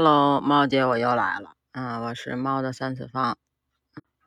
[0.00, 1.56] Hello，猫姐，我又来了。
[1.72, 3.36] 嗯，我是猫的三次方。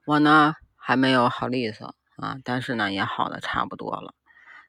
[0.06, 4.14] 我呢还没有好利索啊，但是呢也好的差不多了。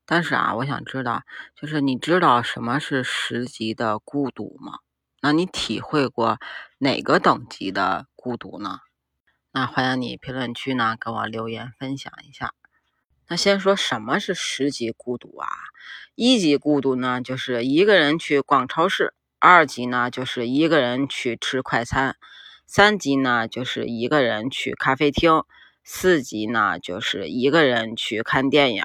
[0.07, 1.25] 但是啊，我想知道，
[1.57, 4.79] 就是你知道什么是十级的孤独吗？
[5.21, 6.39] 那你体会过
[6.79, 8.79] 哪个等级的孤独呢？
[9.51, 12.55] 那欢迎你评论区呢跟我留言分享一下。
[13.27, 15.49] 那先说什么是十级孤独啊？
[16.15, 19.15] 一级孤独呢，就是一个人去逛超市。
[19.45, 22.13] 二级呢，就是一个人去吃快餐；
[22.65, 25.41] 三级呢，就是一个人去咖啡厅；
[25.83, 28.85] 四级呢，就是一个人去看电影；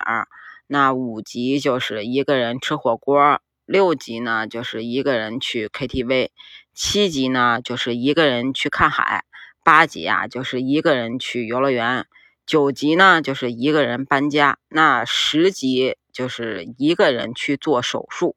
[0.66, 6.30] 那五级就是一个人吃火锅；六级呢，就是一个人去 KTV；
[6.74, 9.20] 七级呢，就是一个人去看海；
[9.64, 12.06] 八级啊，就是一个人去游乐园；
[12.48, 18.36] 九级呢，就是一个人搬家；那十级就是一个人去做手术。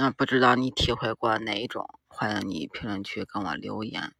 [0.00, 1.84] 那不知道你体会过哪一种？
[2.06, 4.12] 欢迎你评论区跟我留言，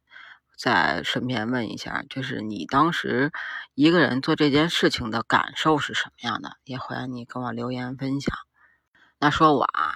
[0.57, 3.31] 再顺便问一下，就是你当时
[3.75, 6.57] 一个人做这件事情的感受是什么样的？
[6.65, 8.35] 也欢迎你跟我留言分享。
[9.19, 9.93] 那说我啊，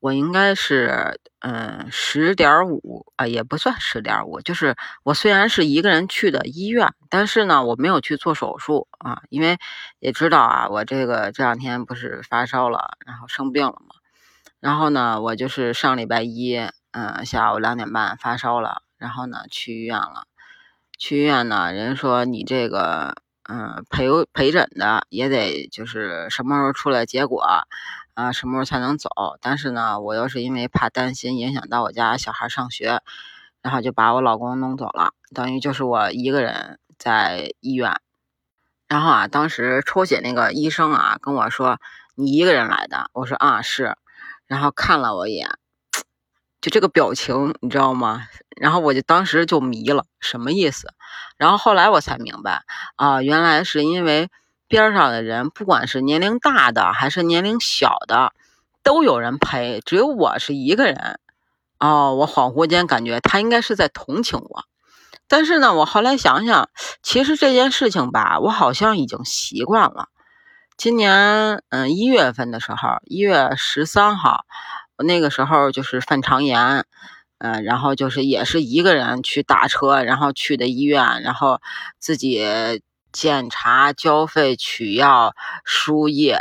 [0.00, 9.56] 我应该是嗯十点五啊，也不算十点五，就是我虽然是一个人去的医院，但是呢，我没有去做手术啊，因为
[9.98, 13.96] 也知道啊，我这个这两天不是发烧了，然后生病了嘛。
[14.62, 16.56] 然后呢，我就是上礼拜一，
[16.92, 20.28] 嗯，下午两点半发烧了，然后呢去医院了。
[20.96, 23.16] 去医院呢，人说你这个，
[23.48, 27.44] 嗯，陪陪诊的也得就是什么时候出来结果，
[28.14, 29.10] 啊，什么时候才能走。
[29.40, 33.00] 但是呢，我又是因为怕担心影响到我家小孩上学，
[33.62, 38.00] 然后就把我老公弄走了，等于就是我一个人在医院。
[38.86, 41.80] 然后啊，当时抽血那个医生啊跟我说
[42.14, 43.96] ：“你一个人来的？”我说：“啊，是。”
[44.52, 45.48] 然后看了我一眼，
[46.60, 48.26] 就这个表情，你知道吗？
[48.54, 50.92] 然后我就当时就迷了，什么意思？
[51.38, 52.64] 然后后来我才明白，
[52.96, 54.28] 啊，原来是因为
[54.68, 58.34] 边上的人，不管是年龄大的还是年龄小的，
[58.82, 61.18] 都有人陪，只有我是一个人。
[61.78, 64.64] 哦，我恍惚间感觉他应该是在同情我，
[65.28, 66.68] 但是呢，我后来想想，
[67.02, 70.10] 其实这件事情吧，我好像已经习惯了。
[70.76, 74.44] 今年嗯一月份的时候，一月十三号，
[75.04, 76.84] 那个时候就是犯肠炎，
[77.38, 81.60] 嗯，然后就是也是一个人去打车，然后去的医院，然后
[81.98, 82.44] 自己
[83.12, 85.34] 检查、交费、取药、
[85.64, 86.40] 输液，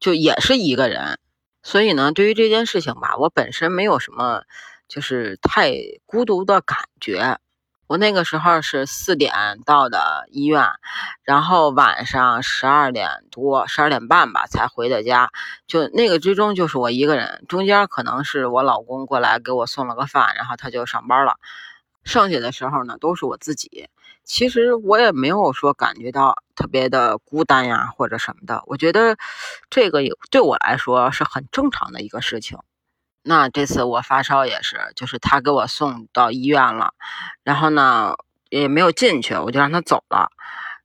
[0.00, 1.18] 就也是一个人。
[1.62, 4.42] 所以呢，对于这件事情吧，我本身没有什么
[4.88, 5.74] 就是太
[6.06, 7.38] 孤独的感觉。
[7.88, 9.32] 我那个时候是四点
[9.64, 10.62] 到的医院，
[11.22, 15.30] 然后晚上十二点多、十二点半吧才回的家。
[15.66, 21.36] 就那个之中就是我一个人，中间可能是我老公过来给我送了个饭，然后他就上班了。
[22.04, 23.88] 剩下的时候呢，都是我自己。
[24.22, 28.62] 其实我也没有说感觉到特别的孤单呀，或者什么的。
[28.66, 29.16] 我觉得
[29.70, 30.00] 这个
[30.30, 32.58] 对我来说是很正常的一个事情。
[33.22, 36.94] 那这次我发烧也是，就是他给我送到医院了，
[37.42, 38.14] 然后呢
[38.48, 40.30] 也没有进去，我就让他走了。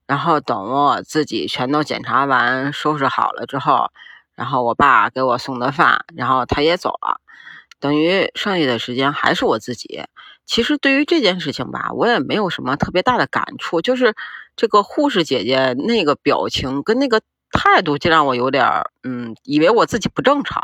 [0.05, 3.89] 然后等我自己全都检查完、收拾好了之后，
[4.35, 7.21] 然后我爸给我送的饭，然后他也走了，
[7.79, 10.03] 等于剩下的时间还是我自己。
[10.45, 14.13] 其实对于这件事情吧，我也没有什么特别大的感触，就是
[14.57, 20.61] 这个护士姐姐那个表情跟那个态度，就让我有点儿嗯，以为我自己不正常。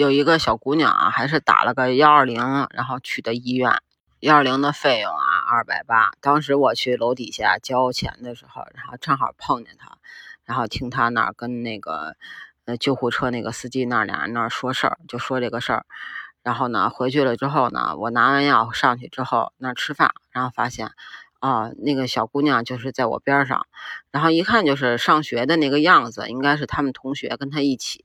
[0.00, 2.40] 有一个小姑娘啊，还是打了个幺二零，
[2.70, 3.82] 然后去的医院。
[4.20, 6.12] 幺二零的费用啊，二百八。
[6.22, 9.98] 当时我去楼底下交钱的时候，然后正好碰见她，
[10.46, 12.16] 然后听她那儿跟那个
[12.64, 15.84] 呃救护车那个司机那俩人那儿说事儿，就说这个事儿。
[16.42, 20.92] 然后呢，回去了之后呢，我拿完药上去之后那儿吃饭，然后发现。
[21.40, 23.66] 啊，那个小姑娘就是在我边上，
[24.10, 28.04] 然后一看就是上学的那个样子，应该是他们同学跟她一起，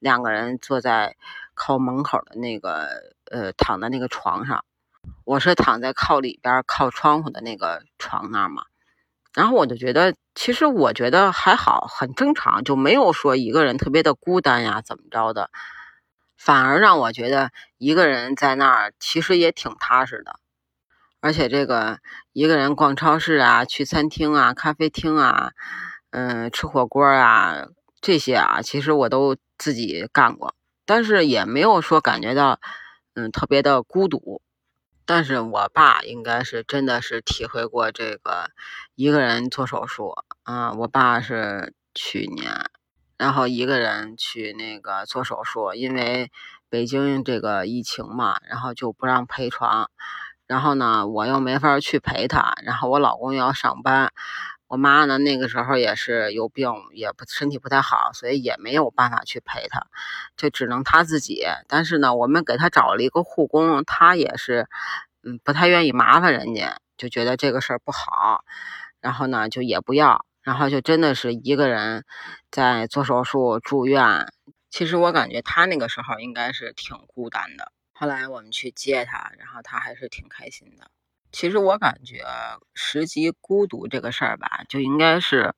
[0.00, 1.16] 两个人坐在
[1.54, 2.88] 靠门口的那个
[3.30, 4.64] 呃躺在那个床上，
[5.24, 8.64] 我是躺在靠里边靠窗户的那个床那儿嘛，
[9.34, 15.50] 然后我就觉得，其实我觉得还好，很正常，就没有说一个人特别的孤单呀怎么着的，
[16.36, 20.40] 反而让我觉得一个人在那儿其实也挺踏实的。
[21.24, 22.00] 而且这个
[22.34, 25.52] 一个人逛超市啊，去餐厅啊、咖啡厅啊，
[26.10, 27.68] 嗯，吃火锅啊，
[28.02, 30.54] 这些啊，其实我都自己干过，
[30.84, 32.60] 但是也没有说感觉到，
[33.14, 34.42] 嗯，特别的孤独。
[35.06, 38.50] 但是我爸应该是真的是体会过这个
[38.94, 40.12] 一个人做手术
[40.42, 42.68] 啊，我爸是去年，
[43.16, 46.30] 然后一个人去那个做手术，因为。
[46.70, 49.92] 北京这个疫情嘛，然后就不让陪床，
[50.46, 54.12] 然后呢，我又没法去陪他，然后我老公又要上班，
[54.68, 59.86] 我妈呢那个时候也是有病，也不身体不太好，所以也没有办法去陪他，
[60.36, 61.44] 就只能他自己。
[61.68, 64.66] 但是呢，我们给他找了一个护工，他也是，
[65.22, 68.44] 嗯，不太愿意麻烦人家，就觉得这个事儿不好，
[69.00, 72.04] 然后呢，就也不要，然后就真的是一个人
[72.50, 74.26] 在做手术住院。
[74.70, 77.70] 其实我感觉他那个时候应该是挺孤单的。
[77.96, 80.90] 后来我们去接他，然后他还是挺开心的。
[81.30, 82.24] 其实我感觉
[82.74, 85.54] 十级孤独这个事儿吧，就应该是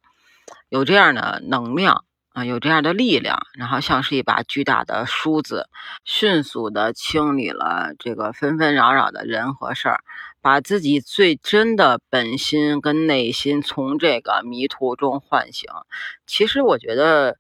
[0.69, 2.05] 有这样的能量
[2.35, 5.69] 啊，有这样的力量，然后像是一把巨大的梳子，
[6.05, 10.05] 迅速的清理了这个纷纷扰扰的人和事儿，
[10.43, 15.71] 把自己最真的本心跟内心从这个迷途中唤醒。
[16.27, 17.39] 其实我觉得。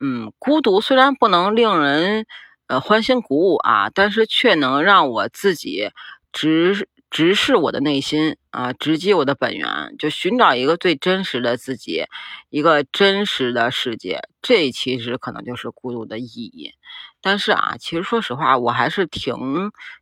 [0.00, 2.26] 嗯，孤独虽然不能令人
[2.66, 5.90] 呃欢欣鼓舞啊，但是却能让我自己
[6.32, 12.04] 直直视我的内心啊，直击我的本源，就寻找一个最真实的自己，
[12.50, 14.20] 一个真实的世界。
[14.42, 16.72] 这其实可能就是孤独的意义。
[17.20, 19.34] 但是啊，其实说实话，我还是挺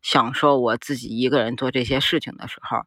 [0.01, 2.79] 享受我自己一个人做这些事情的时候，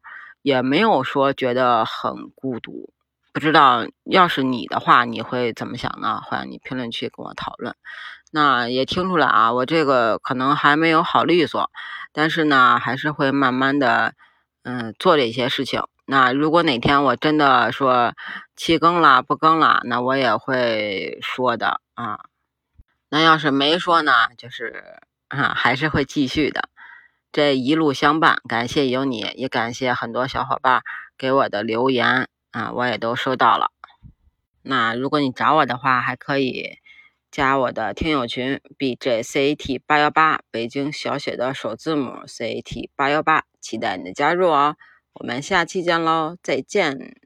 [0.42, 2.92] 也没有说觉得很孤独。
[3.32, 6.20] 不知道要是你的话，你会怎么想呢？
[6.24, 7.76] 欢迎你评论区跟我讨论。
[8.36, 11.70] 那也听出来啊，我这个可能还没有好利索，
[12.12, 14.12] 但是呢，还是会慢慢的，
[14.62, 15.82] 嗯，做这些事情。
[16.04, 18.12] 那如果哪天我真的说
[18.54, 22.20] 弃更了、不更了，那我也会说的啊。
[23.08, 26.68] 那要是没说呢，就是啊，还是会继续的。
[27.32, 30.82] 这一路相伴，感谢有你，也感谢很多小伙伴
[31.16, 32.28] 给我的留言。
[32.50, 33.70] 啊，我也都收到了。
[34.60, 36.78] 那如果你找我的话，还可以
[37.30, 44.76] 加我的听友群 b j c a t 八幺八，北京小写的首字母 c a t 八幺八，期待你的加入哦。
[45.14, 47.16] 我们下期见喽，再见。